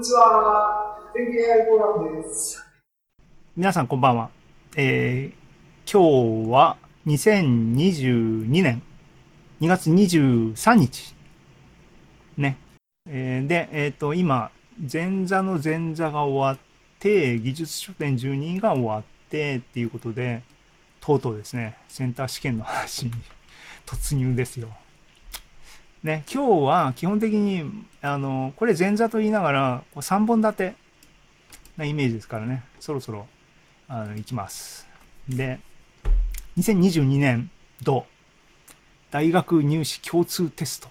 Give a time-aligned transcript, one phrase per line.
[0.00, 0.96] にちは。
[1.12, 2.64] 天気 AI フォーラムです。
[3.54, 4.30] 皆さんこんばんは。
[4.74, 8.80] えー、今日は2022年
[9.60, 11.14] 2月23日。
[12.38, 12.56] ね。
[13.06, 14.50] えー、で、えっ、ー、と、今、
[14.90, 16.58] 前座の前座が終わっ
[16.98, 20.42] て、技術書店12が終わってっていうことで、
[21.02, 23.12] とうとうですね、センター試験の話に
[23.84, 24.70] 突入ですよ。
[26.02, 27.62] ね、今日は基本的に、
[28.00, 30.74] あの、これ前座と言いながら、3本立て
[31.76, 33.26] なイメージですからね、そろそろ、
[33.86, 34.88] あの、行きます。
[35.28, 35.60] で、
[36.56, 37.50] 2022年
[37.82, 38.06] 度、
[39.10, 40.88] 大学入試共通テスト。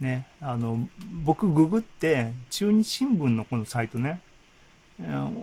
[0.00, 0.88] ね、あの、
[1.22, 4.20] 僕ググって、中日新聞のこのサイトね、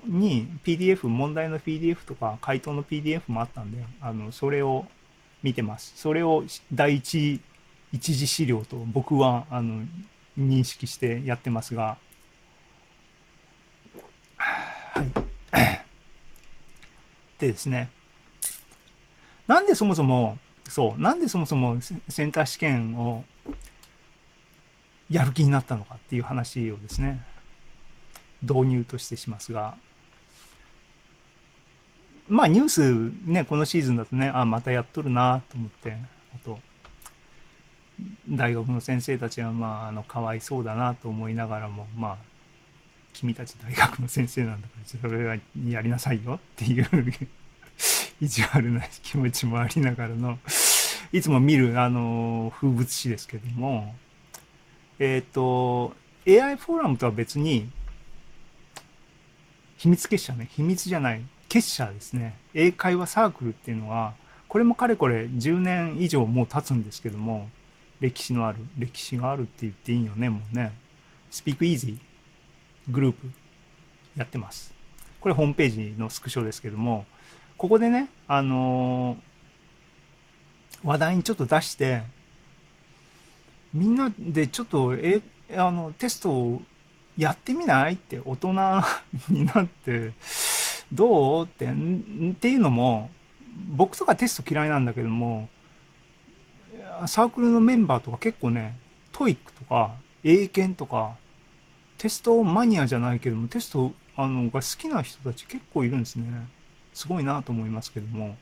[0.05, 4.87] に PDF、問題の PDF とか回答の PDF もあったんで、あの、それを
[5.41, 5.93] 見てます。
[5.95, 7.39] それを第一
[7.91, 9.83] 一次資料と僕はあの
[10.37, 11.97] 認識してやってますが、
[14.37, 15.11] はい。
[17.39, 17.89] でですね、
[19.47, 23.25] なんでそもそも、そう、なんでそもそもセンター試験を
[25.09, 27.25] やる気になったのかっていう話をですね、
[28.41, 29.75] 導入としてしますが、
[32.29, 35.97] まあニュースね、このシーズンだとね、あ、またやっとるなと思って、
[36.33, 36.59] あと、
[38.29, 42.17] 大学の先生たちはまああのかわいそうだなと思いながらもまあ
[43.13, 45.35] 君たち大学の先生なんだからそれは
[45.67, 46.87] やりなさいよっていう
[48.21, 50.39] 意地悪な気持ちもありながらの
[51.11, 53.95] いつも見るあの風物詩ですけども
[54.99, 55.95] えっ、ー、と
[56.27, 57.69] AI フォーラムとは別に
[59.77, 62.37] 秘密結社ね秘密じゃない結社ですね。
[62.53, 64.13] 英会話サークルっていうのは
[64.47, 67.49] これもかれこれ10年以上もう経つんですけども
[68.01, 70.73] 歴史のある、歴史があるって言っていいよね、もうね。
[71.31, 71.97] Speak Easy
[72.89, 73.31] グループ
[74.17, 74.73] やってます。
[75.21, 77.05] これホームページのスクショですけども、
[77.57, 82.01] ここでね、あのー、話題にちょっと出して、
[83.71, 85.21] みんなでちょっと、え、
[85.55, 86.61] あの、テストを
[87.17, 88.53] やってみないって大人
[89.29, 90.13] になって、
[90.91, 91.69] どうって、っ
[92.39, 93.11] ていうのも、
[93.69, 95.47] 僕とかテスト嫌いなんだけども、
[97.07, 98.77] サークルのメンバーとか結構ね、
[99.11, 101.15] TOEIC とか、英検とか、
[101.97, 106.25] テストマニアじゃないけども、テストあのが好きな人たち結構いるんですね。
[106.93, 108.35] すごいなと思いますけども。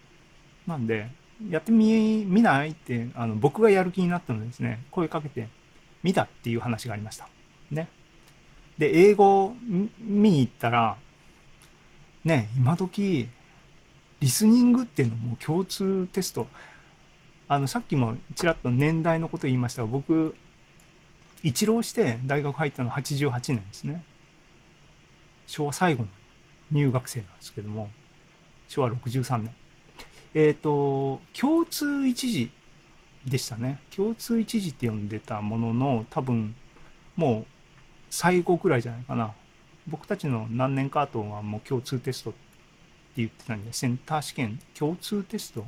[0.65, 1.09] なんで、
[1.49, 5.47] やってみ、見ないって、あの、僕がやる気になったのでですね、声かけて
[6.03, 7.29] 見たっていう話がありました。
[7.71, 7.87] ね。
[8.77, 9.55] で、英語
[9.99, 10.97] 見に行ったら、
[12.25, 13.29] ね、今時、
[14.19, 16.47] リスニングっていうのも共通テスト、
[17.51, 20.35] あの、さっきもちらっと年代のこと言いましたが、僕、
[21.41, 24.03] 一浪して大学入ったの88年ですね。
[25.47, 26.09] 昭和最後の
[26.71, 27.89] 入学生なんですけども、
[28.67, 29.55] 昭和63年。
[30.35, 32.51] えっ、ー、と、共通一時
[33.25, 33.79] でしたね。
[33.95, 36.55] 共通一時って呼んでたものの、多分、
[37.15, 37.45] もう
[38.11, 39.33] 最後ぐらいじゃないかな。
[39.87, 42.39] 僕たちの何年か後はもう共通テストって
[43.17, 45.65] 言ってたんで、センター試験共通テスト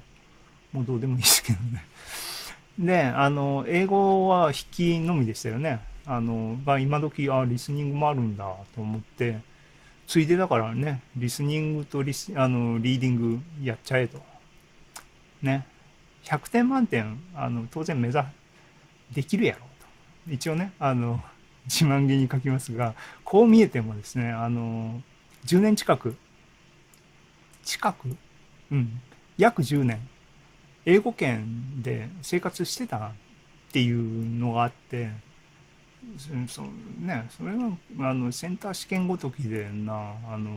[0.71, 1.85] もうどうでもいいですけどね。
[2.79, 5.79] で、あの、英語は引きのみでしたよね。
[6.05, 8.45] あの、が今時、あ、リスニングもあるんだ
[8.75, 9.39] と思って、
[10.07, 14.21] ついでだからね、リスニングとリス、あの、リーディングやっちゃえと。
[15.41, 15.65] ね。
[16.23, 18.19] 100点満点、あの、当然目指、
[19.13, 19.59] できるやろ
[20.27, 20.33] と。
[20.33, 21.21] 一応ね、あの、
[21.65, 25.01] 自慢げに書きますが、こう見えてもですね、あの、
[25.45, 26.15] 10年近く、
[27.63, 28.15] 近く？
[28.71, 29.01] うん、
[29.37, 29.99] 約10年
[30.85, 33.11] 英語圏で生活してたっ
[33.71, 35.09] ていうのがあって
[36.47, 36.63] そ
[36.99, 40.51] ねそれがあのセンター試験ごときでなあの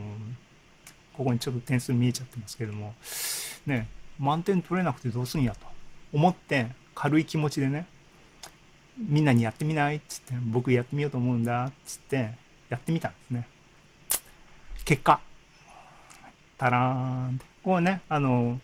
[1.13, 2.93] ここにちょっと点数見えちゃってますけども
[3.65, 3.87] ね
[4.19, 5.59] 満点取れなくてどうすんやと
[6.13, 7.85] 思って軽い気持ちでね
[8.97, 12.31] みんなにやってみないっつって僕やってみようと思うんだっつって
[12.69, 13.47] やってみたんですね。
[14.85, 15.19] 結果
[16.57, 18.59] タラーンこうねあの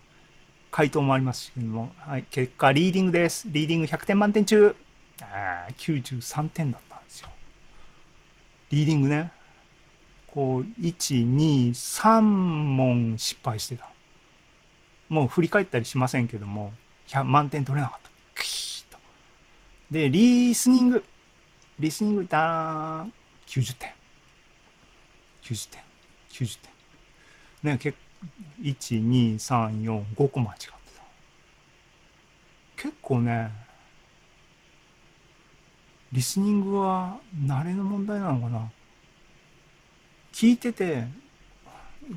[0.71, 3.45] 回答もありますけども、はい、結果、リーディングです。
[3.47, 4.73] リーディング100点満点中、
[5.21, 7.29] あ93点だったんですよ。
[8.69, 9.31] リーディングね。
[10.27, 13.89] こう、1、2、3問失敗してた。
[15.09, 16.71] もう振り返ったりしませんけども、
[17.25, 18.09] 満点取れなかった。
[18.33, 18.97] クーと。
[19.91, 21.03] で、リースニング。
[21.79, 23.13] リスニングだーん。
[23.45, 23.91] 90点。
[25.43, 25.81] 90点。
[26.29, 26.59] 90
[27.63, 27.73] 点。
[27.73, 27.97] ね、結
[28.61, 30.73] 1,2,3,4,5個間違ってた。
[32.77, 33.51] 結構ね、
[36.11, 38.69] リスニングは慣れの問題なのかな
[40.33, 41.05] 聞いてて、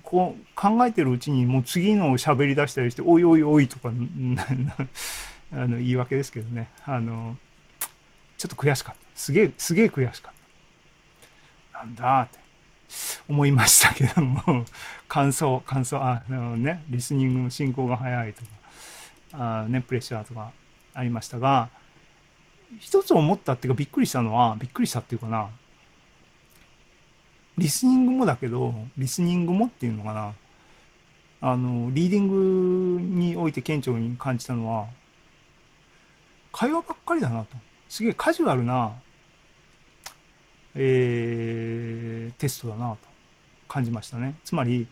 [0.02, 3.90] こう考えてるうちにもう次の喋り出したりして、おいおいおいとか、
[5.52, 6.68] あの言い訳ですけどね。
[6.84, 7.36] あの、
[8.38, 9.00] ちょっと悔しかった。
[9.14, 10.32] すげえ、すげえ悔しかっ
[11.72, 11.78] た。
[11.78, 12.38] なんだって
[13.28, 14.64] 思いましたけども、
[15.14, 18.42] 感想、感想、あのね、リスニングの進行が早いと
[19.30, 20.50] か、あね、プレッシャーとか
[20.92, 21.68] ありましたが、
[22.80, 25.50] 一つ思ったっていうかびっくりしたのは、びっくりしたっていうかな、
[27.56, 30.34] リスニングもだけど、リスニングもっていうのかな、
[31.42, 34.88] あの、リーディングにおいて顕著に感じたのは、
[36.50, 37.56] 会話ばっかりだなと。
[37.88, 38.90] すげえカジュアルな、
[40.74, 42.98] えー、テストだなと
[43.68, 44.34] 感じましたね。
[44.42, 44.88] つまり、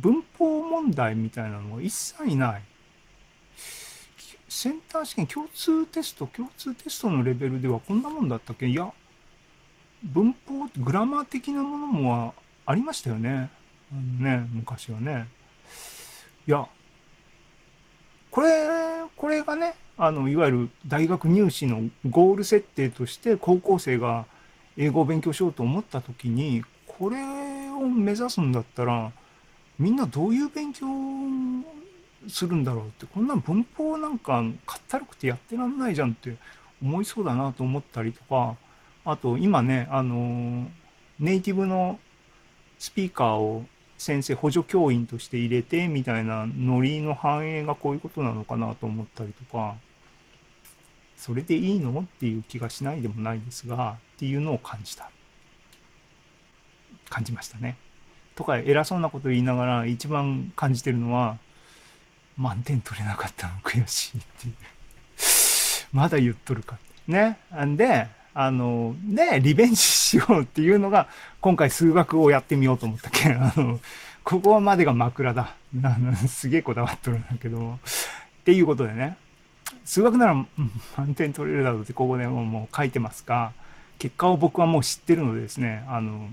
[0.00, 2.62] 文法問題みたいなのが一切ない。
[4.48, 8.66] センター試験共通テスト、共通テストのレベルではこんなもんだったっけ？
[8.66, 8.90] いや、
[10.02, 12.34] 文法、グラマー的なものも
[12.64, 13.50] ありましたよね。
[14.18, 15.28] ね、昔はね。
[16.46, 16.66] いや、
[18.30, 18.48] これ、
[19.16, 24.26] これがね、あの、いわゆる大学入試のゴール設定として高校生が
[24.76, 27.16] 英語を勉強しようと思った時に、これ
[27.70, 29.12] を目指すんだったら、
[29.78, 30.86] みんなどういう勉強
[32.28, 36.36] するんだろうって、こんな文法なんかかったるくてやってらんないじゃんって
[36.82, 38.56] 思いそうだなと思ったりとか、
[39.04, 40.68] あと今ね、あの、
[41.18, 41.98] ネイティブの
[42.78, 43.64] スピーカーを
[43.98, 49.76] 先生補助教員として入れてみたいなノリの反映がこういうことなのかなと思ったりとか、
[51.16, 55.10] それでいいのっていう気がしないでもないですが、っていうのを感じた。
[57.08, 57.76] 感じましたね。
[58.36, 61.38] とか偉そうなこと言いながら一番感じてるのは、
[62.36, 64.54] 満点取れなかったの悔しいっていう。
[65.92, 66.78] まだ言っとるか。
[67.08, 67.38] ね。
[67.64, 71.08] んで、あの、ね、リベンジしようっていうのが、
[71.40, 73.80] 今回数学をやってみようと思ったけん、 あの、
[74.22, 75.54] ここまでが枕だ。
[75.82, 77.78] あのすげえこだわっとるんだけど、っ
[78.44, 79.16] ていうことでね、
[79.86, 80.46] 数学なら、
[80.96, 83.52] 満点取れるだろうってここでももう書いてますが、
[83.98, 86.28] 結果を僕はもう知ってるのでですね、あの、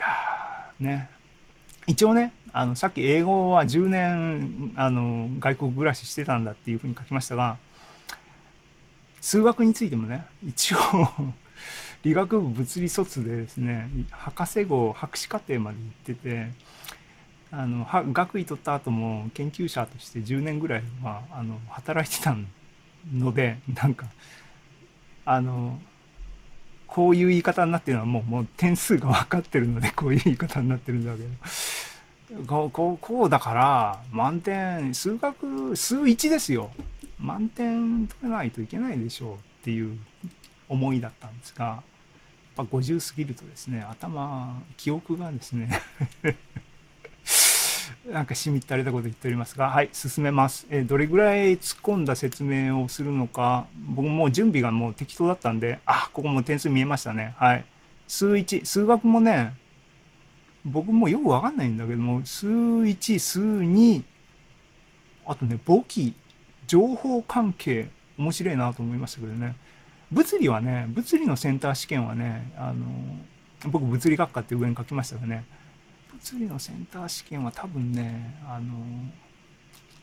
[0.00, 0.06] や
[0.80, 1.10] ね、
[1.86, 7.58] 一応ね、あの、さっき英語は10年、あの、外国暮らししてたんだっていうふうに書きましたが、
[9.20, 10.78] 数学についてもね、一応
[12.02, 16.50] 理学部物理卒でですね、博士号、博士課程まで行ってて、
[17.52, 22.34] あの、学位取った後も研究者として10年ぐらいは、あの、働いてた
[23.12, 24.06] ので、なんか、
[25.24, 25.78] あの、
[26.90, 36.70] こういう言い方になってるのはもう、もう点数が分かってるので、こういう言い方になってるんだけど、こう、こう、こうだから、満点、数学、数1ですよ。
[37.18, 39.98] 満点取れないといけないでしょうっていう
[40.68, 41.82] 思いだったんですが、やっ
[42.56, 45.80] ぱ50過ぎるとですね、頭、記憶がですね
[48.10, 50.66] なんかしみったれたこと言っておりますが、はい、進めます。
[50.68, 57.34] えー、どれぐらい突っ込んだ説明をするのか、僕も準備がもう適当だったんで、あ、ここも点数見えましたね。
[57.38, 57.64] はい。
[58.08, 59.54] 数1、数学もね、
[60.64, 64.02] 僕もよくわかんないんだけども、数1、数2、
[65.26, 66.14] あとね、簿記
[66.66, 69.54] 情報関係、面白いなと思いましたけどね。
[70.10, 72.84] 物理はね、物理のセンター試験はね、あの、
[73.70, 75.44] 僕物理学科って上に書きましたがね、
[76.12, 78.74] 物理のセンター試験は多分ね、あの、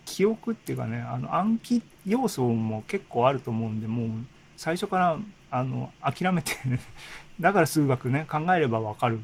[0.05, 4.09] 記憶っていうかね、あの暗記要素も結構あると思うんで、もう
[4.55, 5.19] 最初から
[5.51, 6.53] あの諦めて
[7.39, 9.19] だから数学ね、考えればわかる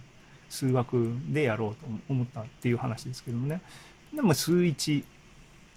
[0.49, 3.61] 数学でやろうと思ったっていう話ですけどもね。
[4.13, 5.03] でも数1、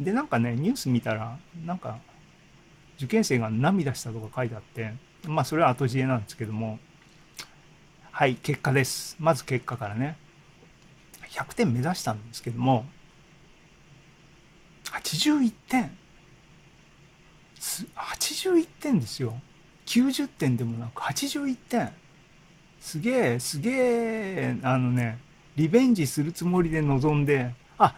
[0.01, 1.99] で、なんかね、ニュース見たら、なんか、
[2.97, 4.93] 受験生が涙したとか書いてあって、
[5.27, 6.79] まあ、それは後知恵なんですけども、
[8.11, 9.17] はい、結果です。
[9.19, 10.19] まず結果からね。
[11.37, 12.87] 100点目指したんですけども、
[14.85, 15.97] 81点。
[17.95, 19.35] 81点ですよ。
[19.87, 21.93] 90点でもなく81点。
[22.81, 25.19] すげえ、すげえ、あのね、
[25.57, 27.95] リベンジするつもりで臨んで、あ、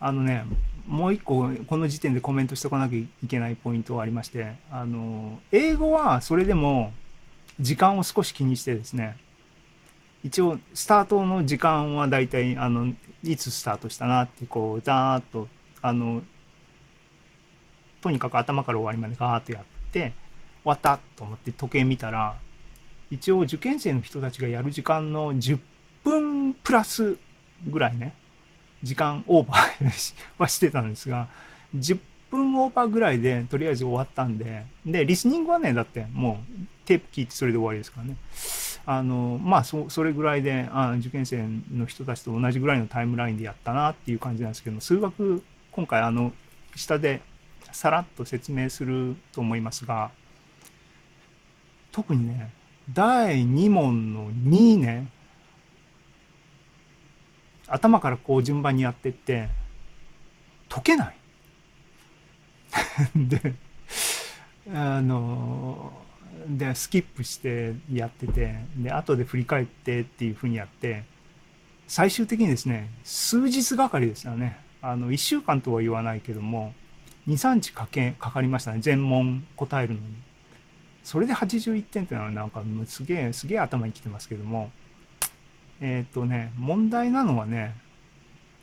[0.00, 0.44] あのね、
[0.90, 6.92] もう一個この時点でコメントしておかなきゃいけないポイントがありましてあの英語はそれでも
[7.60, 9.16] 時間を少し気にしてですね
[10.22, 15.48] 一応スタートの時間はだいたいあのいつスタートしたなってこうザーッと
[15.82, 16.22] あの
[18.00, 20.12] とにかく頭から終わりまでガーッとやって
[20.62, 22.36] 終わったと思って時計見たら
[23.10, 25.58] 一応受験生の人たちがやる時間の10
[26.04, 27.16] 分プラス
[27.68, 28.14] ぐらいね
[28.82, 31.28] 時間オーバーはしてたんですが、
[31.76, 31.98] 10
[32.30, 38.16] 分オーバーぐらいでとりあえず終わったんで、で、リスニングはね、だってもうテープ聞いてそれで終わりですからね。
[38.86, 46.32] あの、まあ、そそれぐらいであ、受験生の人たちと同じぐらいのタイムラインでやったなっていう感じなんですけど、数学、今回あの、
[46.74, 47.20] 下で
[47.72, 50.10] さらっと説明すると思いますが、
[51.92, 52.50] 特にね、
[52.92, 55.08] 第2問の2ね、
[57.66, 59.48] 頭からこう順番にやってって、
[60.68, 61.16] 解けない。
[63.14, 63.54] で、
[64.72, 65.92] あの、
[66.48, 71.04] で、スキップしてやってて、で、後で振り返ってっていうふうにやって、
[71.86, 74.58] 最終的にですね、数日がかりですよね。
[74.82, 76.72] あの、1週間とは言わないけども、
[77.26, 78.78] 2、3日かけ、かかりましたね。
[78.80, 80.06] 全問答えるのに。
[81.02, 84.70] それで81点っていうのはなんかすげえ、すげえ頭にきてますけども、
[85.80, 87.74] えっ、とね、問題なのはね、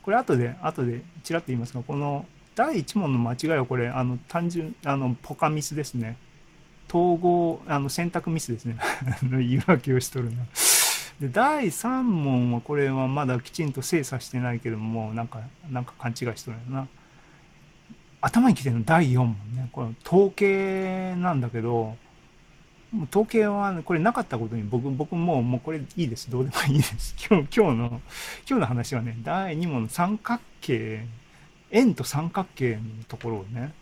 [0.02, 6.16] これ後で、後でちらっと言いますが、この第1問の間違いはこれ、あの、単純、あの、ポカミスですね。
[6.88, 8.78] 統合、あの、選択ミスですね。
[9.30, 10.44] 言い訳をしとるな。
[11.20, 15.40] で、第3問はこれはまだきちんと精査してないけども、なんか、
[15.70, 16.88] なんか勘違いしとるよな。
[18.20, 19.68] 頭にきてるの第4問ね。
[19.72, 21.96] これ統計なんだけど、
[23.10, 26.30] 統計はこれなかったことに僕、僕ももうこれいいです。
[26.30, 27.14] どうでもいいです。
[27.28, 28.00] 今日、今日の、今
[28.58, 31.04] 日の話はね、第2問の三角形、
[31.70, 33.72] 円と三角形のところをね、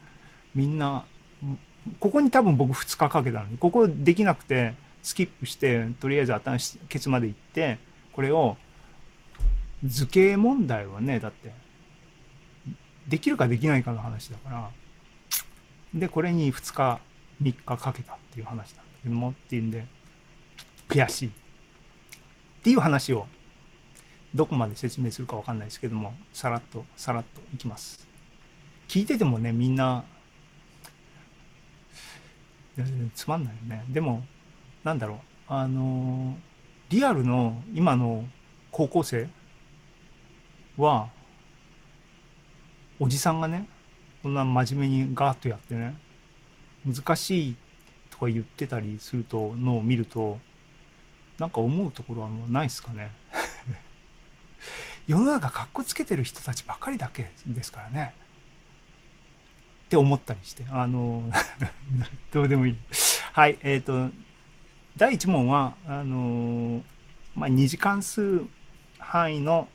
[0.55, 1.05] みんな、
[2.01, 7.79] ここに多分僕2日かけたのに、ここできなくて、スキップして、とりあえず頭ケツまで行って、
[8.13, 8.57] これを、
[9.85, 11.53] 図形問題はね、だって、
[13.07, 14.71] できるかできないかの話だから、
[15.95, 17.01] で、これに2日、
[17.41, 19.87] 3日かけたっていう話なんだけども、っていうんで、
[20.89, 21.29] 悔しい。
[21.29, 21.33] っ
[22.63, 23.27] ていう話を、
[24.35, 28.09] どこまで説明するかわかんないですけども、さらっと、さらっといきます。
[28.89, 30.05] 聞いててもね、みんな、
[33.15, 33.85] つまんないよね。
[33.89, 34.25] でも、
[34.85, 35.19] なんだろう、
[35.49, 36.37] あの、
[36.91, 38.25] リアルの今の
[38.71, 39.29] 高校生
[40.77, 41.09] は、
[42.99, 43.69] おじさんがね、
[44.23, 45.97] こんな真面目にガーッとやってね、
[46.85, 47.57] 難しい
[48.11, 50.39] とか言ってたりすると、のを見ると、
[51.39, 53.11] なんか思うところはもうないですかね。
[55.07, 58.15] 世の中かっこつけてる人たちばかりだけですからね。
[59.87, 61.31] って思ったりして、あの、
[62.33, 62.77] どうでもいい。
[63.33, 64.11] はい、えっ、と、
[64.97, 66.83] 第1問は、あの、
[67.37, 68.43] まあ、2次関数
[68.99, 69.69] 範囲の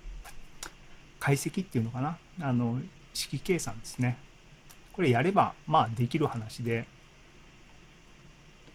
[1.19, 2.17] 解析っていうのかな。
[2.41, 2.81] あの、
[3.13, 4.17] 式計算ですね。
[4.91, 6.87] これやれば、まあ、できる話で、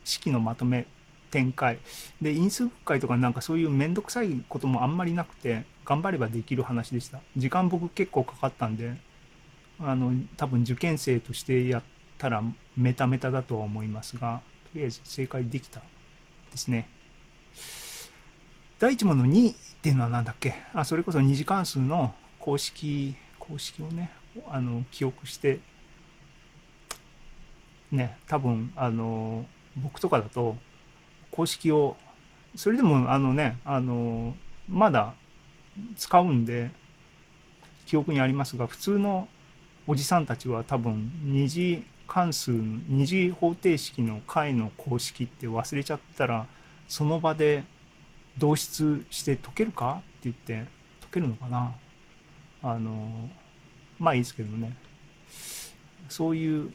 [0.04, 0.86] 式のまとめ、
[1.30, 1.78] 展開。
[2.22, 7.20] で、因数分解とかなんかそういうめんどくさいこともあんまりなくて、頑張ればできる話でした。
[7.36, 8.96] 時間僕結構かかったんで、
[9.80, 11.82] あの、多分受験生としてやっ
[12.18, 12.42] たら
[12.76, 14.40] メタメタだとは思いますが、
[14.72, 15.80] とりあえず正解できた
[16.50, 16.88] ですね。
[18.78, 20.54] 第1問の2っていうのは何だっけ？
[20.74, 24.10] あ、それこそ二次関数の公式、公式をね、
[24.48, 25.60] あの、記憶して、
[27.90, 30.56] ね、多分、あの、僕とかだと、
[31.30, 31.96] 公式を、
[32.54, 34.34] それでも、あのね、あの、
[34.68, 35.14] まだ
[35.96, 36.70] 使うんで、
[37.86, 39.28] 記憶にありますが、普通の
[39.88, 46.46] おじさんたちは多分、二次関数、二次方程式の解の公式って忘れちゃったら、
[46.88, 47.64] その場で
[48.40, 50.68] 導出して解けるかって言って、
[51.02, 51.72] 解けるのかな
[52.62, 53.30] あの、
[53.98, 54.76] まあいいですけどね。
[56.08, 56.72] そういう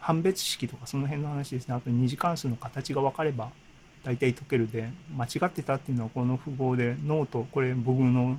[0.00, 1.74] 判別式とかその辺の話ですね。
[1.74, 3.50] あと二次関数の形が分かれば
[4.02, 8.38] 大体解けるで、間違ってたっていうのはこの符号でノート、これ僕の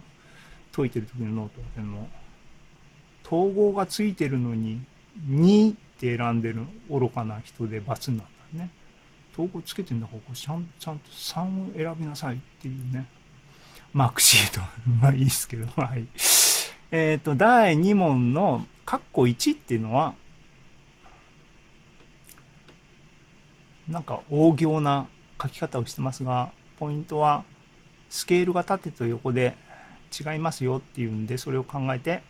[0.73, 2.09] 解いてる時のノートだけども、
[3.25, 4.81] 等号がついてるのに
[5.27, 8.69] 2って選んでる愚かな人で×になったね。
[9.33, 13.07] 統合つけてんだからこちゃんちゃんと3を選びなさいっていうね。
[13.91, 14.61] マークシート。
[15.01, 16.07] まあいいですけど、はい。
[16.91, 20.13] えっ、と、第2問の括弧1っていうのは、
[23.87, 25.07] なんか大行な
[25.41, 27.43] 書き方をしてますが、ポイントは、
[28.09, 29.55] スケールが縦と横で
[30.11, 32.21] 違いますよっていうんで、それを考えて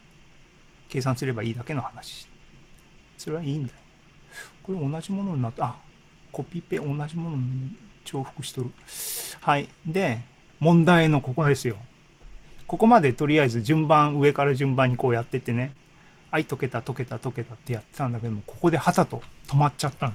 [0.89, 2.27] 計算すればいいだけの話。
[3.17, 3.79] それはいいんだよ。
[4.63, 5.65] これ同じものになった。
[5.65, 5.75] あ、
[6.31, 8.71] コピペ同じものに重複しとる。
[9.41, 9.69] はい。
[9.85, 10.21] で、
[10.59, 11.77] 問題のここですよ。
[12.67, 15.73] ここまでとりあえず順番、上から順番にこうやってってね。
[16.31, 20.13] はい、解けた、解けた、解けたってやってたんだけども、ここではたと止まっちゃったの。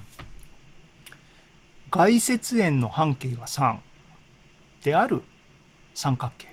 [1.90, 3.78] 外接円の半径が3
[4.84, 5.22] である
[5.94, 6.48] 三角形。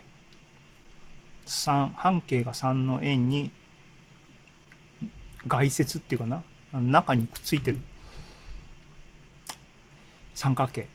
[1.45, 3.51] 3、半径が3の円に
[5.47, 6.43] 外接っていうかな。
[6.73, 7.79] 中にくっついてる。
[10.35, 10.87] 三角形。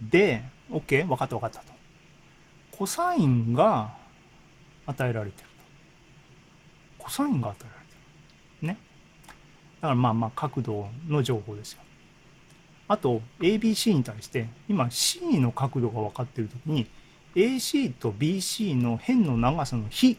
[0.00, 1.72] で OK 分かった分かったと。
[2.72, 3.94] コサインが
[4.86, 5.48] 与えられてる
[6.98, 7.04] と。
[7.04, 7.94] コサインが与えられて
[8.62, 8.68] る。
[8.68, 8.78] ね。
[9.80, 11.82] だからまあまあ角度の情報ですよ。
[12.88, 16.88] あと ABC に対して今 C の角度が分かってる時に
[17.36, 20.18] AC と BC の辺の長さの比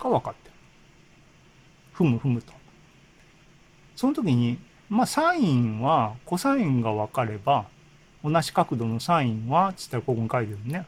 [0.00, 0.41] が分かってる。
[2.02, 2.52] ふむふむと
[3.94, 7.66] その時にまあサインはコサインが分かれば
[8.24, 10.86] 同じ角度のサインはつったらここに書いてるね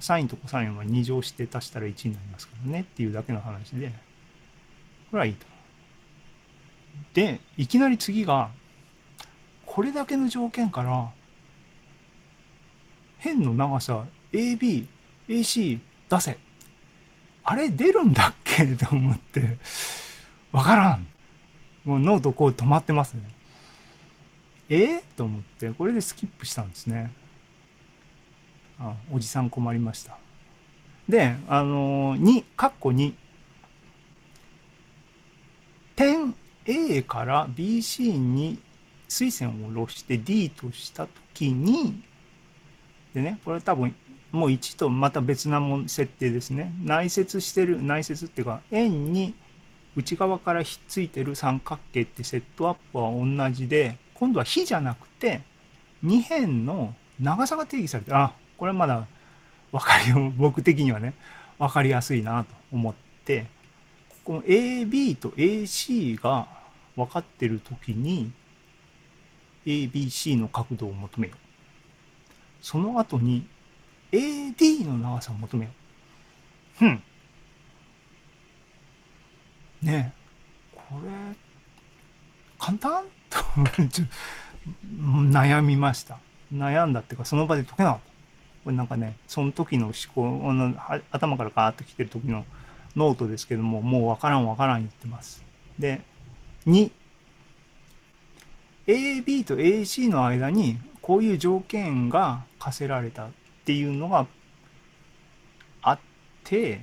[0.00, 3.88] サインとコサインは2乗して足したら1になりますからねっていうだけの話で
[5.10, 5.46] これはいいと
[7.14, 8.50] でいきなり次が
[9.64, 11.10] これだけの条件から
[13.18, 14.86] 辺の長さ AB、
[15.28, 15.78] AC
[16.08, 16.47] 出せ。
[17.50, 18.66] あれ出るんだっけ？
[18.66, 19.56] と思って、
[20.52, 21.06] わからん。
[21.86, 23.22] もうノートこう止まってますね。
[24.68, 27.10] えー、と思って、これでスキップしたんですね。
[28.78, 30.18] あ、おじさん困りました。
[31.08, 33.14] で、あのー、2、カッコ2。
[35.96, 36.34] 点
[36.66, 38.58] A から BC に
[39.08, 42.02] 水線を下ろして D としたときに、
[43.14, 43.96] でね、これ多分
[44.30, 46.72] もう1とまた別なもん設定ですね。
[46.82, 49.34] 内接してる、内接っていうか、円に
[49.96, 55.40] 内側からひっついてる三角形ってセットアップは同じで、今度は比じゃなくて、
[56.04, 59.06] 2辺の長さが定義されてあ、これまだ
[59.72, 61.14] 分かり、僕的にはね、
[61.58, 62.94] 分かりやすいなと思っ
[63.24, 63.46] て、
[64.24, 66.46] この AB と AC が
[66.94, 68.30] 分かってる時に、
[69.64, 71.38] ABC の角度を求めよう。
[72.60, 73.46] その後に
[74.12, 75.70] AD の長さを求めよ
[76.80, 76.84] う。
[76.84, 77.02] うん。
[79.82, 81.10] ねえ、これ、
[82.58, 83.04] 簡単？
[83.30, 83.38] と
[84.96, 86.18] 悩みました。
[86.52, 88.08] 悩んだっていうか、その場で解けなかった。
[88.64, 90.74] これなんかね、その時の思考の
[91.10, 92.44] 頭からガーッと来てる時の
[92.96, 95.44] ノートですけども、もうわからんわからん言ってます。
[95.78, 96.00] で、
[96.66, 96.90] 2、
[98.86, 103.28] AB と AC の間にこういう条件が課せられた
[103.68, 104.26] っていうのが
[105.82, 105.98] あっ
[106.42, 106.80] て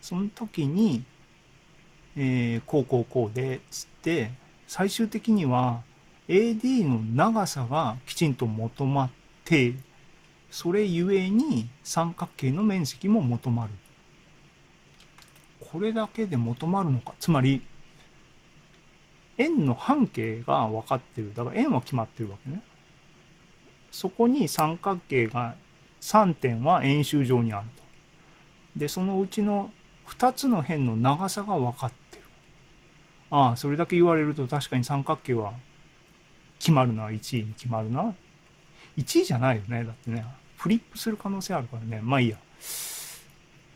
[0.00, 1.02] その時に、
[2.16, 4.30] えー、こうこうこうでつって
[4.68, 5.82] 最終的には
[6.28, 9.10] AD の長さがきちんと求まっ
[9.44, 9.74] て
[10.48, 13.70] それゆえに三角形の面積も求まる。
[15.72, 17.14] これだけで求まるのか。
[17.18, 17.62] つまり
[19.38, 21.34] 円の半径が分かってる。
[21.34, 22.62] だから円は決まってるわけね。
[23.90, 25.56] そこに三角形が
[26.00, 27.82] 3点は円周上にあると。
[28.76, 29.70] で、そのうちの
[30.08, 32.22] 2つの辺の長さが分かってる。
[33.30, 35.52] ああ、それだけ言われると確かに三角形は
[36.58, 38.14] 決まるな、1位に決まるな。
[38.96, 39.84] 1位じゃないよね。
[39.84, 40.24] だってね、
[40.56, 42.00] フリップする可能性あるからね。
[42.02, 42.36] まあいいや。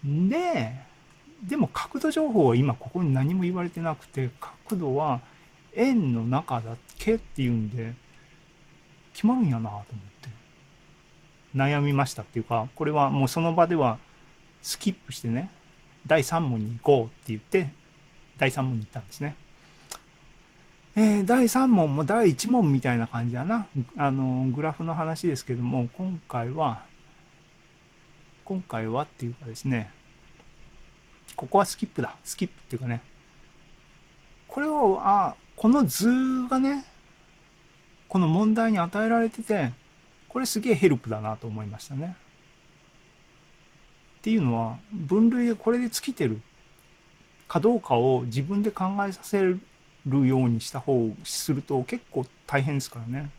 [0.05, 0.75] で、
[1.43, 4.31] でも角度情報は今ここに何も言われてなくて、
[4.67, 5.21] 角度は
[5.75, 7.95] 円の中だけっていうんで、
[9.13, 9.95] 決まるんやなと思って
[11.55, 13.99] 悩みましたっていうかこれはもうその場では
[14.63, 15.51] スキップしてね
[16.07, 17.71] 第3問に行こうって言って
[18.39, 19.37] 第3問に行ったんですね。
[20.97, 23.67] えー、第3問も第1問みたいな感じだな。
[23.97, 26.85] あの、グラフの話ですけども、今回は、
[28.45, 29.91] 今回はっていうかですね、
[31.35, 32.15] ここはスキップだ。
[32.23, 33.01] スキップっていうかね、
[34.47, 36.09] これを、あ、この図
[36.49, 36.85] がね、
[38.07, 39.73] この問題に与えられてて、
[40.35, 42.17] これすげえヘルプだなと思いましたね。
[44.19, 46.41] っていうのは、分類がこれで尽きてる
[47.47, 49.61] かどうかを自分で考えさせる
[50.09, 53.31] ようにした方を、すると結構大変ですからね。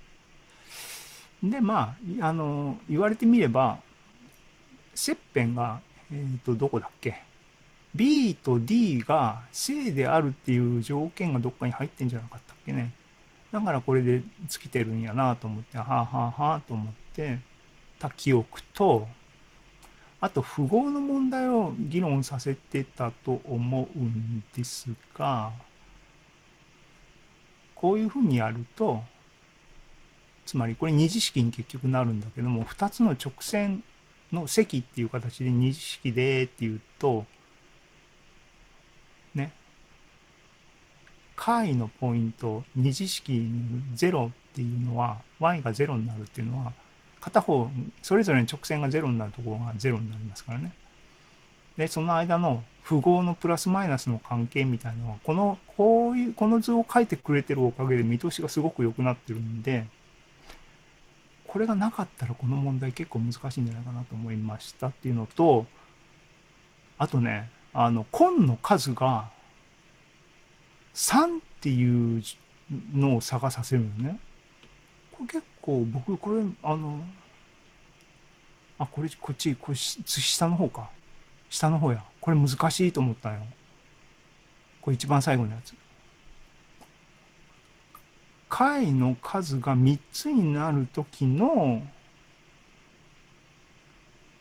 [1.44, 3.80] で、まあ、あの、言われてみれば、
[4.94, 5.82] 切片が、
[6.14, 7.24] えっ、ー、と、どこだっけ
[7.94, 12.94] ?B と D が正であるっていう条件がどっかに入ってんじゃなかったっけね？
[13.56, 17.40] だからこれで尽きてるんやなと思って、はあはあはあと思って
[17.98, 19.08] た記憶と、
[20.20, 25.54] あと符号の問題を議論させてたと思うんですが、
[27.76, 29.02] こういうふうにやると、
[30.46, 33.86] つまりこれ二次式に結局なるんだけども、2つの直線
[34.34, 37.26] の積っていう形で二次式でっていうと、
[39.34, 39.54] ね、
[41.46, 43.34] 解のポイント二次式
[43.96, 46.74] 0っていうのは y が0になるっていうのは
[47.22, 47.70] 片方
[48.02, 50.74] それぞれに直線が0になるところが0になりますからね。
[51.78, 59.86] で、その間の符号のプラスマイナスの関係みたいなのは、この、こういう、この図を書いてくれてるおかげで見通しがすごく良くなってるんで、
[61.48, 65.66] これがなかったらこの問題結構難しいんじゃないかなと思いましたっていうのと、
[66.98, 69.30] あとね、あの、根の数が
[70.96, 72.24] 3っていう
[72.94, 74.20] のを探させるのね。
[75.12, 77.04] これ結構僕、これ、あの、
[78.80, 80.90] あ、これ、こっち、これ、下の方か。
[81.50, 82.04] 下の方や。
[82.20, 83.42] これ難しいと思ったよ。
[84.82, 85.76] これ一番最後のやつ。
[88.48, 91.82] 回の数が3つになる時の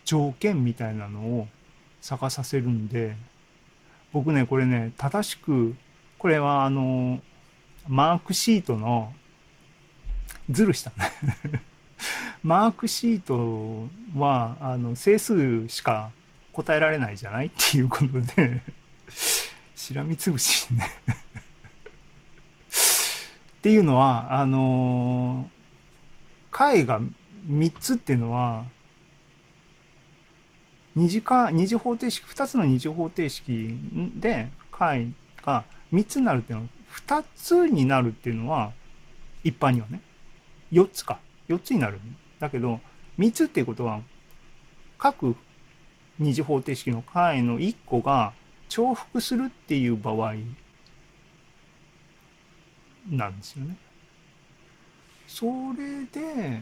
[0.05, 1.49] 条件みたいなのを
[2.01, 3.17] 探させるんで、
[4.13, 5.75] 僕ね、これね、正しく、
[6.25, 7.21] これはあの、
[7.87, 9.13] マークシートの、
[10.49, 10.91] ずるした
[12.43, 16.13] マークシートは、あの、整数しか
[16.55, 18.63] 答えられないじゃないっていうことで
[19.77, 20.89] しらみつぶしね。
[23.59, 25.51] っていうのは、あの、
[26.51, 27.03] 解が
[27.51, 28.65] 3つっていうのは、
[30.97, 33.79] 二次か、二次方程式、2つの二次方程式
[34.17, 36.69] で解が3つになるっていうのは、
[37.07, 38.73] 2つになるっていうのは、
[39.45, 40.01] 一般にはね、
[40.73, 41.21] 4つか。
[41.49, 42.01] 4つになる。
[42.41, 42.81] だけど、
[43.19, 44.01] 3つっていうことは、
[44.99, 45.37] 各
[46.19, 48.33] 二次方程式の解の1個が
[48.69, 50.35] 重複するっていう場合
[53.11, 53.77] なんですよね。
[55.27, 56.61] それで、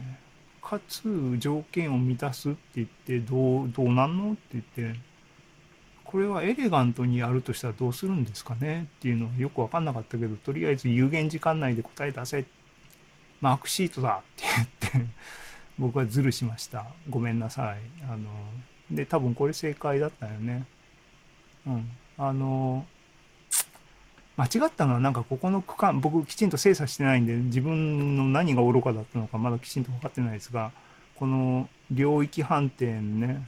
[0.61, 4.99] かつ条件を満たすって言ってどう、どうなんのって言って、
[6.13, 12.45] これはエレガントにやるとしたらどうするんですかねっていうのはよくわかんなかったけど、とりあえず有限時間内で答え出せ。
[13.41, 14.43] マークシートだって
[14.91, 15.11] 言って
[15.79, 16.85] 僕はズルしました。
[17.09, 17.77] ごめんなさい。
[18.07, 18.29] あの、
[18.91, 20.67] で、多分これ正解だったよね。
[21.65, 21.89] うん。
[22.19, 22.85] あの、
[24.37, 30.71] 間違ったのはなんかここの区間、僕きちんと精査してないんで、自分の何が愚かだったのかまだきちんと分かってないですが、
[31.15, 33.47] この領域判定ね、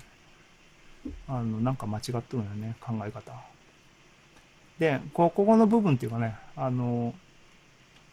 [1.27, 3.33] あの、なんか間違ってるよね、考え方。
[4.79, 7.13] で、ここの部分っていうかね、あの、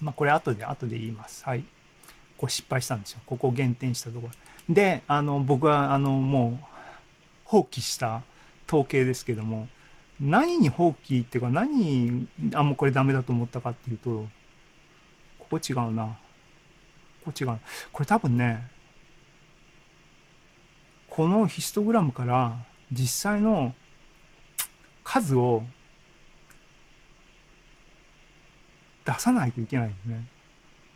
[0.00, 1.44] まあ、これ後で、後で言います。
[1.44, 1.64] はい。
[2.36, 3.20] これ失敗したんですよ。
[3.26, 4.74] ここを減点したところ。
[4.74, 6.64] で、あの、僕は、あの、もう、
[7.44, 8.22] 放棄した
[8.66, 9.68] 統計ですけども、
[10.20, 14.26] 何に放棄っていうか何、あ、もうこれダメだと思ったかっていうと、
[15.38, 16.16] ここ違うな。
[17.24, 17.58] ここ違う。
[17.92, 18.66] これ多分ね、
[21.10, 22.56] このヒストグラムから
[22.92, 23.74] 実際の
[25.02, 25.64] 数を
[29.04, 30.26] 出さないといけないんでね。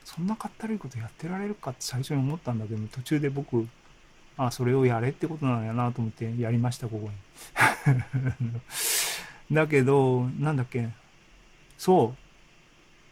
[0.04, 3.66] そんなかったるいことやってられるかって最初に思ったんだけど、途中で僕、
[4.36, 7.12] あ、それをやれってことなんやなと思ってやりました、ここに。
[9.54, 10.88] だけど、なんだっけ。
[11.76, 12.14] そ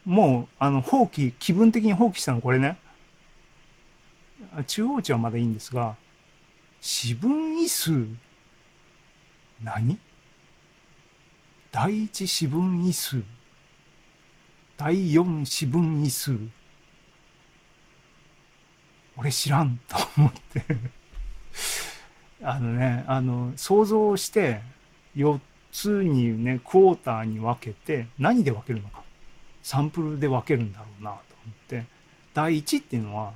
[0.06, 0.08] う。
[0.08, 2.76] もう、あの、放棄、気分的に放棄したのこれね。
[4.66, 5.96] 中央値はまだいいんですが、
[6.80, 8.06] 四分位数、
[9.64, 9.98] 何？
[11.72, 13.22] 第一四分位数、
[14.76, 16.38] 第四四分位数。
[19.16, 20.64] 俺知らんと思って
[22.42, 24.60] あのね、あの、想像して
[25.16, 25.40] 4
[25.72, 29.02] つにね、クォーターに分けて、何で分けるのか。
[29.62, 31.86] サンプルで分けるんだろうなと思って、
[32.34, 33.32] 第1っていうのは、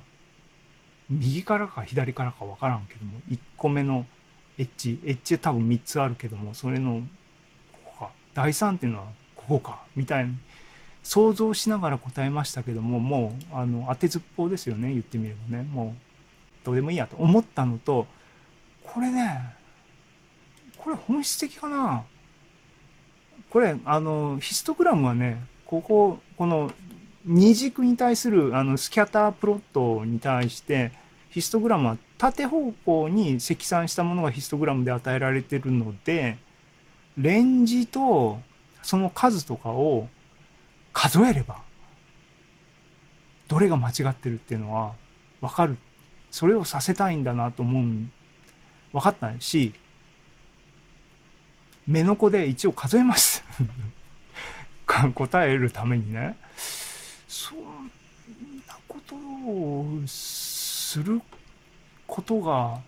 [1.09, 4.05] 右からか左からか分からんけども、1個目の
[4.59, 7.01] エッジ、エッジ多分3つあるけども、それの、
[7.71, 8.11] ここか。
[8.33, 9.79] 第3っていうのは、ここか。
[9.95, 10.33] みたいな、
[11.01, 15.63] 想像しながら答えましたけども、もう、あの、当てずっぽうですよね、言ってみればね。
[15.63, 18.05] もう、どうでもいいやと思ったのと、
[18.83, 19.55] これね、
[20.77, 22.03] これ本質的かな
[23.49, 26.71] これ、あの、ヒストグラムはね、ここ、この
[27.25, 30.91] 二軸に対するあのスキャタープロットに対して、
[31.29, 36.37] ヒストグラムは縦方向に積算したものがヒストグラムで与えられてるので、
[37.17, 38.39] レンジと
[38.83, 40.09] その数とかを
[40.91, 41.61] 数えれば、
[43.47, 44.93] どれが間違ってるっていうのは
[45.39, 45.77] わかる。
[46.29, 47.83] それをさせたいんだなと思う。
[48.91, 49.73] 分かったし、
[51.87, 53.45] 目の子で一応数えます。
[55.15, 56.35] 答えるためにね。
[57.29, 57.59] そん
[58.67, 61.21] なことをする
[62.09, 62.79] ことが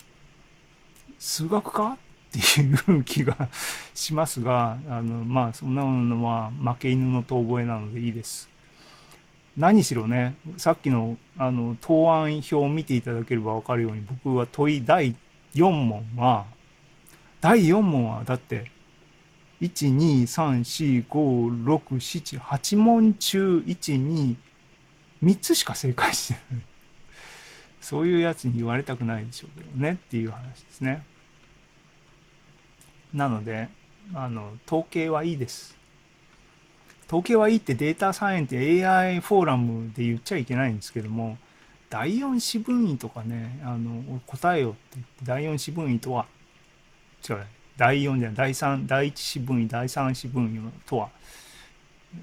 [1.19, 1.97] 数学か？
[2.31, 3.49] っていう気が
[3.93, 8.49] しますが、あの、まあ、そんなのは負け犬の遠吠えなのでいいです。
[9.57, 15.13] 何しろね、さっきの、あの、答案表を見ていただければわかるように、僕は問い第
[15.53, 16.45] 4問は、
[17.41, 18.71] 第4問はだって
[19.59, 24.35] 1、2、3、4、5、6、7、8問中123
[25.41, 26.63] つしか正解してない
[27.81, 31.03] そういうやつに言われたくないでしょうけどねっていう話ですね。
[33.13, 33.67] なので
[34.13, 35.75] あの統計はいいです。
[37.07, 41.37] 統計はいいってデータサイエンテ AI フォーラムで言っちゃいけないんですけども
[41.89, 46.25] 第4子分位とかねあの答えよって言って第4子分位とは
[47.29, 51.09] 違う第4じゃない第3第1子分位第3子分位とは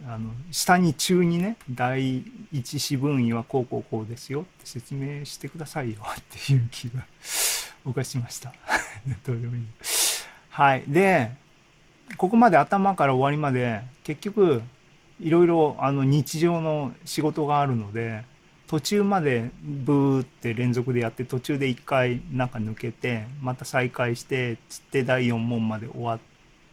[0.06, 2.22] あの下に中にね第
[2.52, 7.04] 1子分位はこうこうこうですよって説明してくださいよっていう気が
[7.84, 8.52] 僕はしました。
[9.24, 9.62] どうでもいい。
[10.50, 10.84] はい。
[10.86, 11.30] で
[12.16, 14.62] ここまで頭から終わりまで結局
[15.20, 18.24] いろいろあの日常の仕事があるので
[18.66, 26.18] 途中までブーって連続でやって途中で1回なんか抜けてまた再開してつって第4問まで終わっ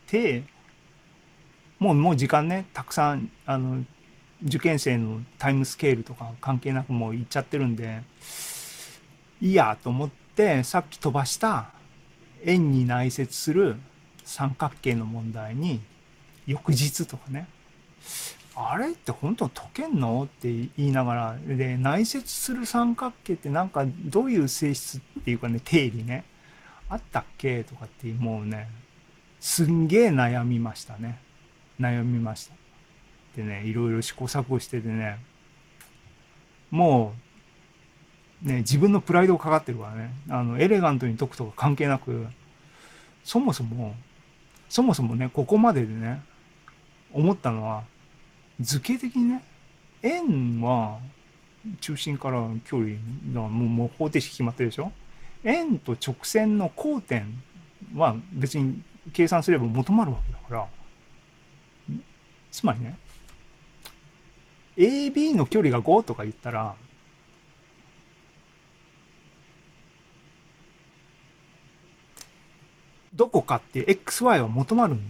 [0.08, 0.44] て
[1.86, 3.84] もうもう時間ねたくさんあの
[4.44, 8.02] 受験生のタイムスケールとか関係なくもう行っちゃってるんで
[9.40, 11.70] いいやと思ってさっき飛ばした
[12.44, 13.76] 円に内接する
[14.24, 15.80] 三角形の問題に
[16.48, 17.48] 翌日とかね
[18.56, 26.26] あれって本当解けんのって言いながらで内接する三角形ってなんかどういう性質っていうかね定理ね
[26.90, 28.70] あったっけとかってもうね
[29.40, 31.24] すんげえ悩みましたね。
[31.80, 32.56] 悩みました。
[33.36, 35.18] でねいろいろ試行錯誤しててね
[36.72, 37.14] も
[38.44, 40.12] うね自分のプライドがかかってるからね。
[40.30, 42.28] あのエレガントに解くとか関係なく
[43.24, 43.96] そもそも
[44.70, 46.22] そもそもねここまででね
[47.14, 47.84] 思ったのは
[48.60, 49.44] 図形的にね
[50.02, 51.00] 円は
[51.82, 52.96] 中心から距離
[53.34, 54.92] がもうもう方程式決まってるでしょ？
[55.44, 57.42] 円と直線の交点
[57.96, 58.82] は別に
[59.14, 60.68] 計算すれば求まるわけだから
[62.56, 62.98] つまりね
[64.78, 66.76] AB の距離が5とか言ったら
[73.14, 75.02] どこかって XY は求まるん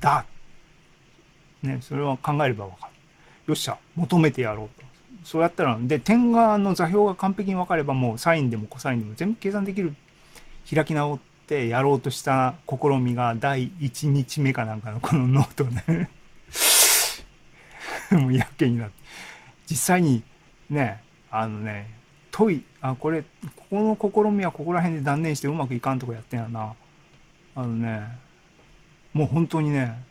[0.00, 0.26] だ
[1.64, 2.92] ね、それは考えればわかる。
[3.46, 4.86] よっしゃ、求めてやろうと。
[5.24, 9.94] そうやったら、で、点側の座標が完璧に分かれば、もうサインでもコサインでも全部計算できる。
[10.72, 16.08] 開き直ってやろうとした試みが第1日目かなんかのこのノートね
[18.18, 18.94] もうやけになって。
[19.70, 20.22] 実際に
[20.70, 21.90] ね、あのね、
[22.30, 23.28] 問い、あ、これ、こ
[23.70, 26.74] この試みはここら辺で断念してうまくいかんとかやってんやな。
[27.54, 28.02] あのね、
[29.12, 30.02] もう本当にね、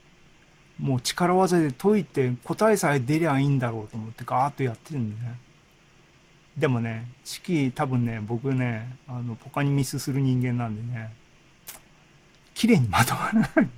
[0.79, 5.39] もう力技で解いて答えさえ出りゃいいんだろうと思ってガーッとやってるんでね。
[6.58, 11.13] でもね、式多分ね、僕ね、あの、ポカにミスする人間なんでね、
[12.53, 13.69] 綺麗にまとまらない。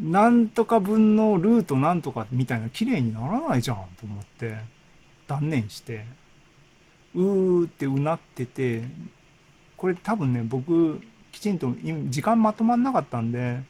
[0.00, 4.56] なんとか分のルートなんとかみたいな綺麗にならないじゃんと思って
[5.26, 6.04] 断念して、
[7.14, 8.82] うーってうなってて、
[9.76, 11.00] これ多分ね、僕
[11.32, 11.72] きちんと
[12.08, 13.60] 時間まとまんなかったんで、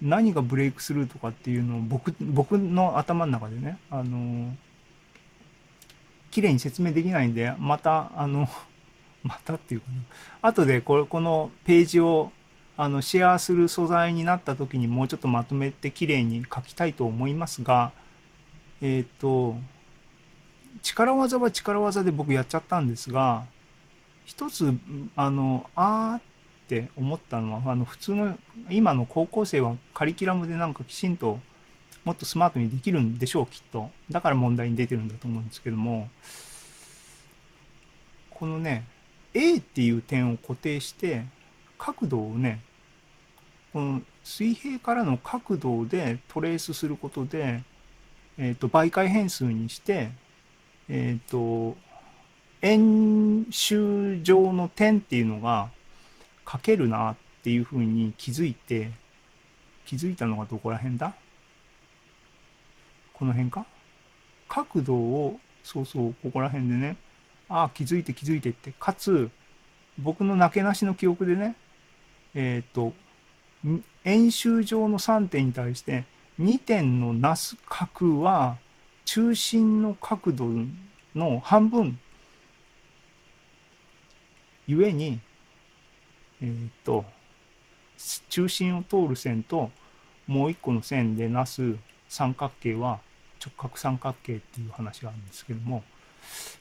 [0.00, 4.54] 何がブレイクスルーとかっていうのを僕僕の頭の中でねあの
[6.30, 8.48] 綺麗に説明できないんでまたあの
[9.24, 9.86] またっていうか
[10.42, 12.32] な後でこれこのページを
[12.80, 17.90] あのシェアする素材になった時にもうちょっとまとめて綺麗に書きたいと思いますが
[18.80, 19.56] えっ、と
[20.82, 23.44] 力技は力技で僕やっちゃったんですが
[24.24, 24.72] 一つ
[25.16, 26.22] あのあーっ
[26.68, 28.38] て思ったのはあの普通の
[28.70, 31.40] 今の高校生はカリキュラムでなんかきちんと
[32.04, 33.90] もっとスマートにできるんでしょうきっと。
[34.08, 36.08] だから問題に出てるんだと思うんですけども
[38.30, 38.84] このね
[39.34, 41.24] A っていう点を固定して
[41.76, 42.60] 角度をね
[43.72, 47.62] この水平からの角度でトレースすることで、
[48.38, 50.10] えーと、媒介変数にして
[50.88, 51.76] えっ、ー、と
[52.60, 55.70] 円周上の点っていうのが
[56.50, 58.90] 書けるなっていうふうに気づいて、
[59.86, 61.14] 気づいたのがどこら辺だ？
[63.12, 63.66] この辺か？
[64.48, 66.96] 角度を、そうそう、ここら辺でね、
[67.48, 69.30] ああ、気づいて気づいてって、かつ、
[69.98, 71.54] 僕のなけなしの記憶でね、
[72.34, 72.92] えっ、ー、と、
[74.04, 76.04] 円周上の3点に対して、
[76.40, 78.56] 2点のなす角は、
[79.04, 80.48] 中心の角度
[81.14, 81.98] の半分、
[84.66, 85.20] ゆえに、
[86.42, 87.04] えっ、ー、と、
[88.28, 89.70] 中心を通る線と
[90.28, 91.74] もう一個の線でなす
[92.08, 93.00] 三角形は
[93.44, 95.82] 直角三角形っていう話があるんですけども、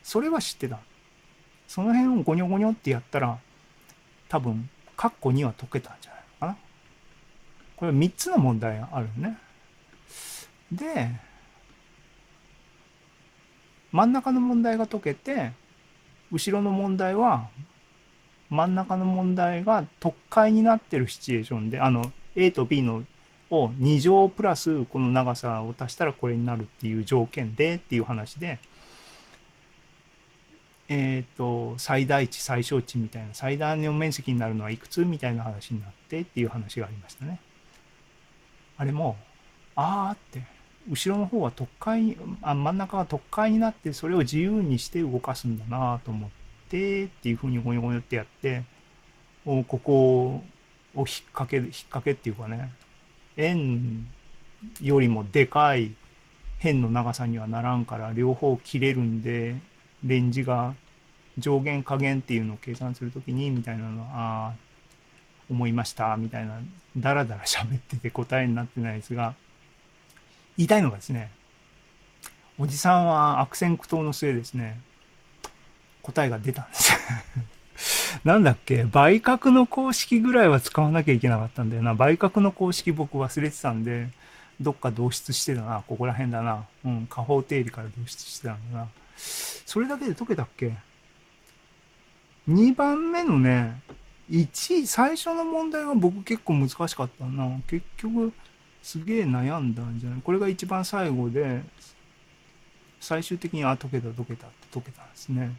[0.01, 0.79] それは知ってた。
[1.67, 3.37] その辺をゴニョゴニョってやったら、
[4.29, 6.16] 多分、カッコ2は解けたんじゃない？
[7.77, 9.37] これ3つの問題があるね。
[10.71, 11.09] で、
[13.91, 15.51] 真ん中の問題が解けて、
[16.31, 17.49] 後ろの問題は、
[18.49, 23.03] 真ん中の問題が特解になってるシチュエーションで、あの、A と B の
[23.49, 28.59] を2乗プラスこの長さを足したらこれになるっていう条件でっていう話で、
[30.89, 37.39] えっ、と、最大値、最小値みたいな、最大の面積になるのはいくつみたいな話になってっていう話がありましたね。
[38.77, 39.17] あれも、
[39.75, 40.43] あーって、
[40.89, 46.29] 後ろの方は特解あ、真ん中が特解になってそれを自由にして動かすんだなと思っ
[46.69, 48.63] てっていうふうにゴニョゴニョってやって、
[49.45, 50.43] ここ
[50.95, 52.71] を引っ掛け、引っ掛けっていうかね、
[53.35, 54.07] 円
[54.81, 55.91] よりもでかい
[56.59, 59.55] 辺の長さにはならんから両方切れるんで
[60.03, 60.73] レンジが
[61.37, 64.53] 上限下限っていうのを計算するときにみたいなのはああ
[65.49, 66.59] 思いましたみたいな
[66.97, 69.33] ダラダラ喋ってて答えになってないですが
[70.57, 71.31] 言いたいのがですね
[72.59, 74.79] おじさんは悪戦苦闘の末ですね
[76.01, 76.93] 答えが出たんです
[78.23, 81.93] なんだっけ倍角の公式ぐらいは使わなきゃいけなかったんだよな。
[81.93, 84.09] 倍角の公式僕忘れてたんで、
[84.59, 85.83] どっか導出してたな。
[85.87, 86.65] ここら辺だな。
[86.85, 88.87] うん、下方定理から導出してたんだな。
[89.15, 90.73] それだけで解けたっけ
[92.49, 93.79] ?2 番目のね、
[94.29, 97.59] 1位、最初の問題は僕結構難しかったな。
[97.67, 98.33] 結局、
[98.83, 100.21] すげえ悩んだんじゃない？
[100.21, 101.61] これが一番最後で、
[102.99, 105.55] 最終的に、あ、解けた解けたって解けたんですね。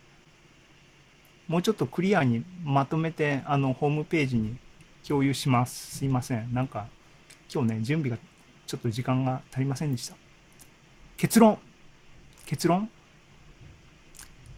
[1.47, 4.57] もうちょっとクリアにまとめて、あの、ホームページに
[5.07, 5.97] 共有します。
[5.99, 6.53] すいません。
[6.53, 6.89] なんか、
[7.53, 8.19] 今日ね、準備が
[8.67, 10.17] ちょっと時間が足りませんでした。
[11.17, 11.59] 結論。
[12.45, 12.91] 結論？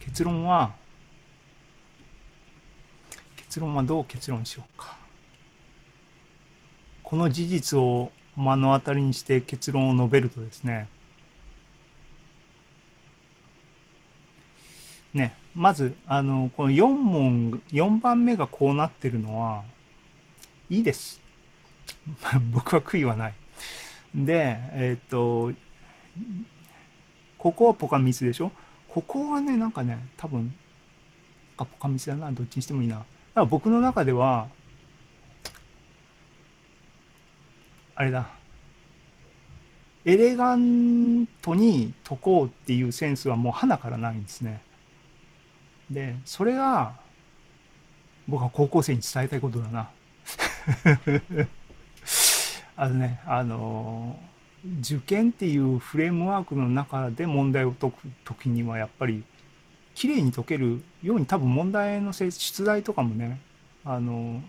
[0.01, 0.73] 結論は、
[3.51, 4.95] 結論はどう結論しようか。
[7.03, 10.87] この事実を目の当たりにして結論を述べるとですね、
[15.13, 19.65] ね、まず、あの、この4問、4番目がこうなってるのは、
[20.69, 21.19] いいです。
[22.53, 23.33] 僕は悔いはない。
[24.15, 25.51] で、えっ、と、
[27.37, 28.53] ここはポカミスでしょ？
[28.87, 30.55] ここはね、なんかね、多分、
[31.57, 33.03] ポカミスだな、どっちにしてもいいな。
[33.33, 34.47] だから僕の中では、
[37.95, 38.27] あれだ、
[40.03, 44.61] エレガントに解こうっていうセンスはもう花からないんですね。
[45.89, 46.95] で、それが、
[48.27, 49.89] 僕は高校生に伝えたいことだな。
[52.75, 54.19] あのね、あの、
[54.79, 59.23] 受験っていうフレームワークの中で問題を解く時にはやっぱり
[60.01, 63.39] 綺麗に解けるように多分問題の出題とかもね
[63.85, 64.41] あの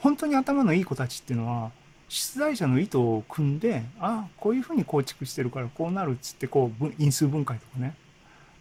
[0.00, 1.70] 本当に頭のいい子たちっていうのは
[2.08, 7.94] 出題者の意図を組んであこういうふうに構築してるからこうなるっつってこう因数分解とかね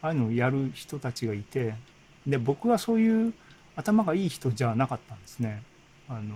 [0.04, 1.74] ああいうのをやる人たちがいて
[2.28, 3.34] で僕はそういう
[3.76, 5.64] 頭がいい人じゃなかったんですね。
[6.08, 6.36] あの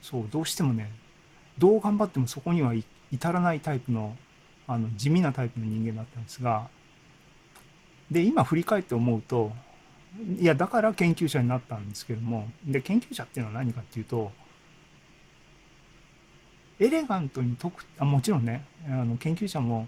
[0.00, 0.92] そうどうしてもね
[1.58, 2.72] どう頑張ってもそこには
[3.10, 4.16] 至らないタイプの
[4.68, 6.68] あの地味なタイプの人間だったんですが
[8.10, 9.52] で今振り返って思うと
[10.38, 14.32] いやだから研究者になったんですけどもで研究者っていうのは何かっていうと
[16.80, 19.86] エレガントに解くあもちろんねあの研究者も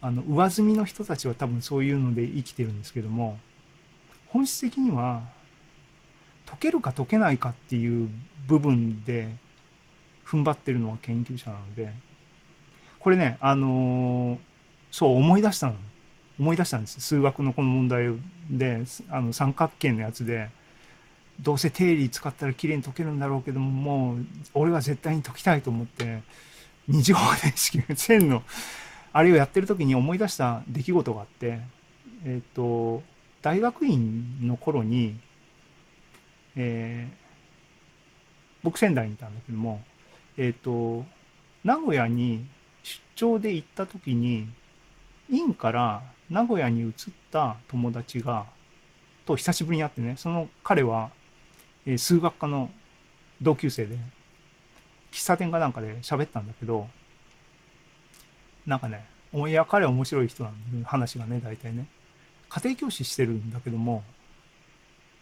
[0.00, 3.38] あの上積みの人たちは多分そういうので生きてるんですけども
[4.28, 5.22] 本質的には
[6.46, 8.08] 解けるか解けないかっていう
[8.46, 9.28] 部分で
[10.24, 11.92] 踏ん張ってるのは研究者なので
[12.98, 14.38] これねあのー、
[14.90, 15.74] そう思い出したの。
[16.42, 17.00] 思い出したんです。
[17.00, 18.08] 数学のこの問題
[18.50, 20.50] であの三角形のやつで
[21.40, 26.22] どうせ定理使ったら綺麗に解けるんだろうけどももう俺は絶対に解きたいと思って
[26.88, 28.42] 二次方程式線の
[29.12, 31.60] あれをやってる時に思い出した出来事があって
[32.24, 33.02] えっ、ー、と
[33.42, 35.18] 大学院の頃に、
[36.54, 37.14] えー、
[38.62, 39.82] 僕仙台にいたんだけども、
[40.38, 41.04] えっ、ー、と、
[41.64, 42.46] 名古屋に
[42.84, 44.48] 出張で行った時に、
[45.28, 46.02] 院から
[46.32, 46.92] 名古屋に移っ
[47.30, 48.46] た友達が、
[49.26, 51.10] と久しぶりに会ってね、その彼は、
[51.84, 52.70] えー、数学科の
[53.42, 53.98] 同級生で、
[55.12, 56.88] 喫茶店かなんかで喋ったんだけど、
[58.66, 59.04] なんかね、
[59.34, 61.86] いや、彼は面白い人なんで、話がね、大体ね。
[62.48, 64.02] 家庭教師してるんだけども、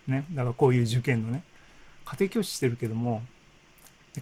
[0.07, 1.43] ね、だからこういう受験のね、
[2.05, 3.23] 家庭教師してるけども、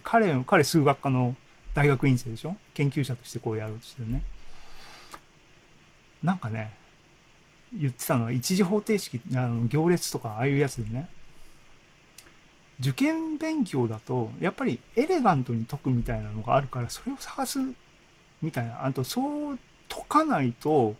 [0.03, 1.35] 彼、彼数学科の
[1.75, 2.55] 大学院生でしょ？
[2.73, 4.23] 研究者としてこうやろうとしてるね。
[6.23, 6.73] なんかね、
[7.73, 11.09] 言ってたのは一次方程式、あの行列とかああいうやつでね、
[12.79, 17.59] 受験勉強だと、やっぱりエレガントに解くみたいなのがあるから、それを探す
[18.41, 18.85] みたいな。
[18.85, 19.59] あと、そう
[19.89, 20.95] 解かないと、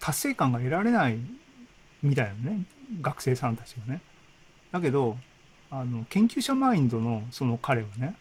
[0.00, 1.18] 達成感が得られない
[2.02, 2.64] みたいなね。
[3.00, 4.00] 学生さんたちがね。
[4.72, 5.18] だけど、
[5.70, 8.16] あの、研究者マインドのその彼はね、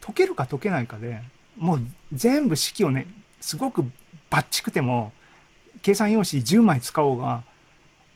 [0.00, 1.20] 解けるか解けないかで、
[1.56, 1.80] もう
[2.12, 3.06] 全部式をね、
[3.40, 3.84] すごく
[4.30, 5.12] バッチくても、
[5.86, 7.44] 計算用紙10枚使おうが、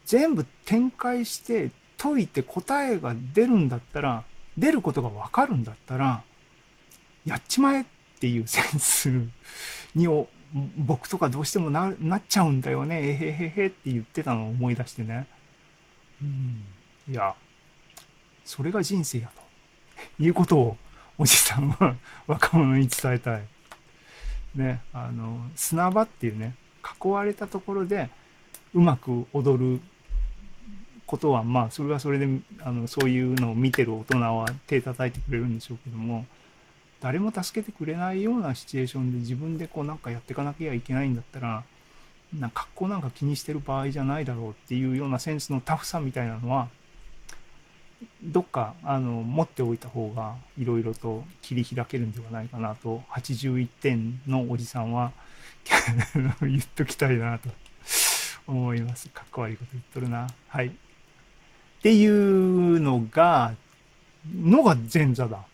[0.05, 4.25] 全部展開して解いて答えが出るんだったら、
[4.59, 6.25] 出ることがわかるんだったら、
[7.25, 7.85] やっちまえっ
[8.18, 9.09] ていうセンス
[9.95, 10.27] にを
[10.79, 15.29] 僕とかどうしてもななっちゃうんだよね、えへへへって言ってたのを思い出してね。
[16.21, 16.64] うん。
[17.09, 17.37] いや、
[18.45, 19.43] それが人生やと。
[20.18, 20.77] いうことを
[21.18, 21.95] おじさんは
[22.27, 23.43] 若者に伝えたい。
[24.57, 26.57] ね、あの、砂場っていうね、
[27.03, 28.11] 囲われたところで
[28.74, 29.81] うまく踊る
[31.07, 32.28] ことは、まあ、それはそれで、
[32.61, 36.24] あの、そういうのを見てる大人は手叩いてくれるんでしょうけども、
[37.01, 41.64] 誰も助けてくれないようなシチュエーションで自分でこうなんかやっていかなきゃいけないんだったら、
[42.39, 46.68] な格好なんか気にしてる場合じゃないだろうっていうようなセンスのタフさみたいなのは、
[48.22, 55.12] どっかあの持っておいた方がいろいろと切り開けるんではないかなと81点のおじさんは
[56.42, 57.48] 言っときたいなと
[58.46, 59.08] 思います。
[59.08, 60.28] かっこ悪いこと言っとるな。
[60.48, 60.68] はい。
[60.68, 60.72] っ
[61.82, 63.54] ていうのが、
[64.34, 65.44] のが前座だ。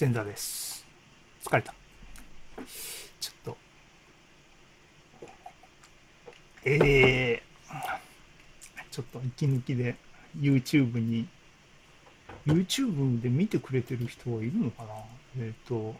[0.00, 0.86] 前座です。
[1.44, 1.74] 疲れた。
[3.20, 3.56] ちょっと。
[6.64, 9.96] えー、ちょっと息抜きで
[10.38, 11.28] YouTube に、
[12.46, 14.88] YouTube で見てくれてる人はいるのかな？
[15.36, 15.94] えっ、ー、と、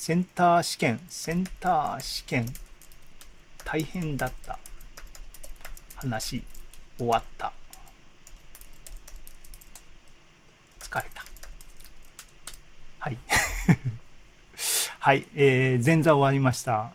[0.00, 2.46] センター試験、センター試験、
[3.66, 4.58] 大変だった。
[5.96, 6.42] 話、
[6.96, 7.52] 終わった。
[10.80, 11.22] 疲れた。
[12.98, 13.18] はい。
[15.00, 16.94] はい、えー、前座終わりました。